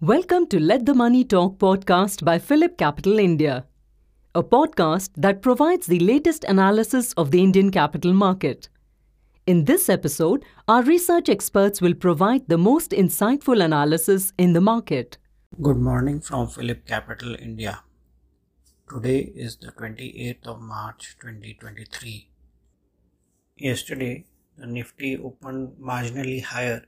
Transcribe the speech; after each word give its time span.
Welcome 0.00 0.46
to 0.48 0.60
Let 0.60 0.86
the 0.86 0.94
Money 0.94 1.24
Talk 1.24 1.58
podcast 1.58 2.24
by 2.24 2.38
Phillip 2.38 2.78
Capital 2.78 3.18
India, 3.18 3.66
a 4.36 4.44
podcast 4.44 5.10
that 5.16 5.42
provides 5.42 5.88
the 5.88 5.98
latest 5.98 6.44
analysis 6.44 7.12
of 7.14 7.32
the 7.32 7.42
Indian 7.42 7.72
capital 7.72 8.12
market. 8.12 8.68
In 9.48 9.64
this 9.64 9.88
episode, 9.88 10.44
our 10.68 10.84
research 10.84 11.28
experts 11.28 11.80
will 11.80 11.94
provide 11.94 12.46
the 12.46 12.58
most 12.58 12.92
insightful 12.92 13.60
analysis 13.60 14.32
in 14.38 14.52
the 14.52 14.60
market. 14.60 15.18
Good 15.60 15.78
morning 15.78 16.20
from 16.20 16.46
Phillip 16.46 16.86
Capital 16.86 17.34
India. 17.34 17.82
Today 18.92 19.32
is 19.34 19.56
the 19.56 19.72
28th 19.72 20.46
of 20.46 20.60
March 20.60 21.16
2023. 21.18 22.28
Yesterday, 23.56 24.26
the 24.58 24.66
Nifty 24.66 25.16
opened 25.16 25.78
marginally 25.80 26.42
higher 26.42 26.84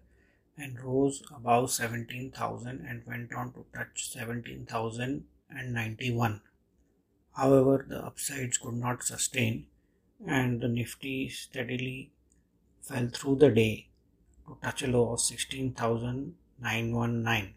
and 0.59 0.79
rose 0.83 1.23
above 1.35 1.71
17,000 1.71 2.85
and 2.87 3.07
went 3.07 3.33
on 3.33 3.55
to 3.55 3.65
touch 3.75 4.11
17,091. 4.11 6.43
However, 7.39 7.87
the 7.89 8.05
upsides 8.05 8.59
could 8.59 8.75
not 8.75 9.03
sustain 9.03 9.69
and 10.27 10.61
the 10.61 10.69
Nifty 10.69 11.31
steadily 11.31 12.13
fell 12.83 13.09
through 13.09 13.37
the 13.37 13.51
day 13.51 13.89
to 14.47 14.59
touch 14.63 14.83
a 14.83 14.89
low 14.89 15.15
of 15.15 15.21
16,919. 15.21 17.55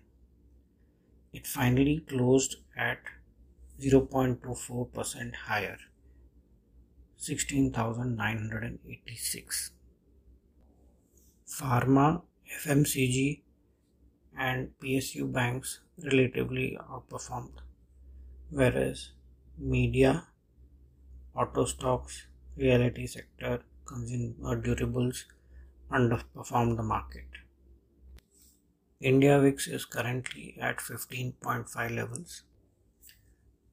It 1.33 1.45
finally 1.45 1.99
closed 2.07 2.55
at 2.77 2.99
0.24% 3.79 5.35
higher, 5.35 5.77
16,986. 7.17 9.71
Pharma 11.47 12.23
FMCG 12.59 13.41
and 14.37 14.71
PSU 14.81 15.31
banks 15.31 15.79
relatively 16.03 16.77
outperformed, 16.89 17.59
whereas 18.49 19.11
media, 19.57 20.27
auto 21.35 21.65
stocks, 21.65 22.27
realty 22.55 23.07
sector, 23.07 23.61
consumer 23.85 24.61
durables 24.61 25.25
underperformed 25.91 26.77
the 26.77 26.83
market. 26.83 27.25
India 28.99 29.39
VIX 29.39 29.67
is 29.67 29.85
currently 29.85 30.57
at 30.59 30.77
15.5 30.77 31.95
levels. 31.95 32.43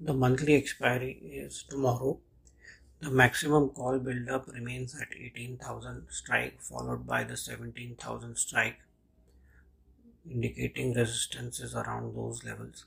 The 0.00 0.12
monthly 0.12 0.54
expiry 0.54 1.12
is 1.22 1.62
tomorrow 1.62 2.18
the 3.00 3.10
maximum 3.10 3.68
call 3.68 3.98
build-up 3.98 4.48
remains 4.48 5.00
at 5.00 5.16
18,000 5.16 6.06
strike 6.08 6.60
followed 6.60 7.06
by 7.06 7.22
the 7.22 7.36
17,000 7.36 8.36
strike 8.36 8.80
indicating 10.28 10.94
resistances 10.94 11.74
around 11.76 12.16
those 12.16 12.42
levels. 12.44 12.86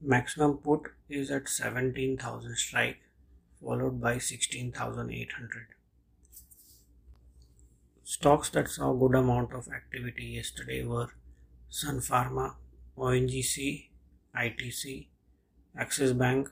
Maximum 0.00 0.58
put 0.58 0.92
is 1.08 1.30
at 1.30 1.48
17,000 1.48 2.56
strike 2.56 2.98
followed 3.62 4.00
by 4.00 4.18
16,800. 4.18 5.68
Stocks 8.04 8.50
that 8.50 8.68
saw 8.68 8.92
good 8.92 9.14
amount 9.14 9.54
of 9.54 9.68
activity 9.68 10.24
yesterday 10.24 10.84
were 10.84 11.08
Sun 11.70 12.00
Pharma, 12.00 12.56
ONGC, 12.98 13.88
ITC, 14.36 15.06
Axis 15.76 16.12
Bank, 16.12 16.50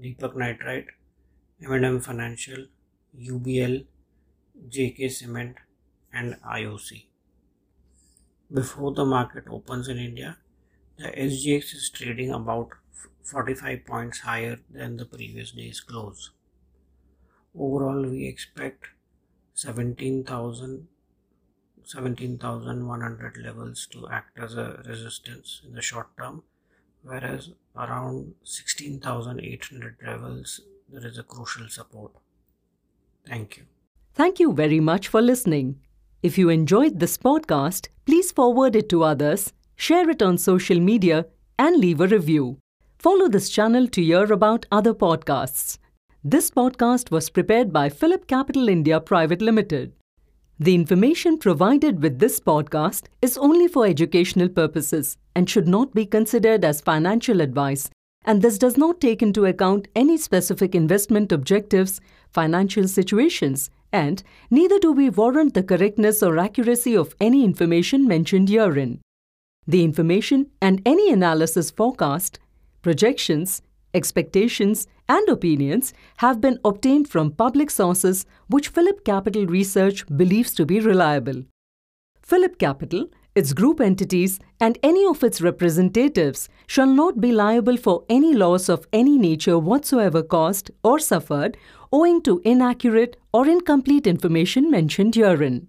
Deepak 0.00 0.36
Nitrite, 0.36 0.86
M&M 1.62 2.00
Financial, 2.00 2.66
UBL, 3.18 3.86
JK 4.68 5.10
Cement 5.10 5.56
and 6.12 6.36
IOC. 6.42 7.06
Before 8.52 8.92
the 8.92 9.04
market 9.04 9.44
opens 9.50 9.88
in 9.88 9.98
India, 9.98 10.38
the 10.96 11.08
SGX 11.08 11.74
is 11.74 11.90
trading 11.90 12.30
about 12.30 12.68
45 13.22 13.84
points 13.86 14.20
higher 14.20 14.58
than 14.70 14.96
the 14.96 15.06
previous 15.06 15.52
day's 15.52 15.80
close. 15.80 16.30
Overall, 17.54 18.02
we 18.02 18.26
expect 18.26 18.86
17,000 19.54 20.88
17,100 21.84 23.36
levels 23.38 23.86
to 23.86 24.08
act 24.08 24.38
as 24.38 24.54
a 24.54 24.82
resistance 24.86 25.62
in 25.66 25.74
the 25.74 25.82
short 25.82 26.16
term, 26.16 26.42
whereas 27.02 27.50
around 27.76 28.34
16,800 28.44 29.96
levels 30.06 30.60
there 30.88 31.06
is 31.06 31.18
a 31.18 31.22
crucial 31.22 31.68
support. 31.68 32.12
Thank 33.26 33.56
you. 33.56 33.64
Thank 34.14 34.40
you 34.40 34.52
very 34.52 34.80
much 34.80 35.08
for 35.08 35.22
listening. 35.22 35.80
If 36.22 36.36
you 36.36 36.48
enjoyed 36.50 37.00
this 37.00 37.16
podcast, 37.16 37.88
please 38.04 38.30
forward 38.30 38.76
it 38.76 38.88
to 38.90 39.02
others, 39.04 39.52
share 39.74 40.08
it 40.10 40.22
on 40.22 40.38
social 40.38 40.78
media, 40.78 41.26
and 41.58 41.76
leave 41.76 42.00
a 42.00 42.06
review. 42.06 42.58
Follow 42.98 43.28
this 43.28 43.48
channel 43.48 43.88
to 43.88 44.02
hear 44.02 44.32
about 44.32 44.66
other 44.70 44.94
podcasts. 44.94 45.78
This 46.22 46.50
podcast 46.50 47.10
was 47.10 47.30
prepared 47.30 47.72
by 47.72 47.88
Phillip 47.88 48.28
Capital 48.28 48.68
India 48.68 49.00
Private 49.00 49.42
Limited. 49.42 49.92
The 50.58 50.74
information 50.74 51.38
provided 51.38 52.02
with 52.02 52.18
this 52.18 52.38
podcast 52.38 53.04
is 53.20 53.38
only 53.38 53.68
for 53.68 53.86
educational 53.86 54.48
purposes 54.48 55.16
and 55.34 55.48
should 55.48 55.66
not 55.66 55.94
be 55.94 56.06
considered 56.06 56.64
as 56.64 56.80
financial 56.80 57.40
advice 57.40 57.90
and 58.24 58.42
this 58.42 58.58
does 58.58 58.76
not 58.76 59.00
take 59.00 59.22
into 59.22 59.44
account 59.44 59.88
any 59.96 60.16
specific 60.16 60.74
investment 60.74 61.32
objectives, 61.32 62.00
financial 62.30 62.86
situations, 62.86 63.70
and 63.92 64.22
neither 64.50 64.78
do 64.78 64.92
we 64.92 65.10
warrant 65.10 65.54
the 65.54 65.62
correctness 65.62 66.22
or 66.22 66.38
accuracy 66.38 66.96
of 66.96 67.14
any 67.20 67.44
information 67.44 68.06
mentioned 68.06 68.48
herein. 68.48 69.00
The 69.66 69.84
information 69.84 70.50
and 70.60 70.80
any 70.86 71.12
analysis 71.12 71.70
forecast, 71.70 72.38
projections, 72.80 73.62
expectations, 73.94 74.86
and 75.14 75.28
opinions 75.28 75.92
have 76.24 76.40
been 76.40 76.58
obtained 76.64 77.08
from 77.14 77.32
public 77.44 77.70
sources 77.70 78.26
which 78.48 78.68
Phillip 78.68 79.04
Capital 79.04 79.46
Research 79.46 80.04
believes 80.22 80.54
to 80.54 80.66
be 80.66 80.80
reliable. 80.80 81.42
Phillip 82.22 82.58
Capital 82.58 83.08
its 83.34 83.54
group 83.54 83.80
entities, 83.80 84.38
and 84.60 84.78
any 84.82 85.06
of 85.06 85.24
its 85.24 85.40
representatives 85.40 86.48
shall 86.66 86.86
not 86.86 87.20
be 87.20 87.32
liable 87.32 87.78
for 87.78 88.04
any 88.10 88.34
loss 88.34 88.68
of 88.68 88.86
any 88.92 89.16
nature 89.16 89.58
whatsoever 89.58 90.22
caused 90.22 90.70
or 90.84 90.98
suffered 90.98 91.56
owing 91.92 92.20
to 92.22 92.40
inaccurate 92.44 93.16
or 93.32 93.48
incomplete 93.48 94.06
information 94.06 94.70
mentioned 94.70 95.14
herein. 95.14 95.68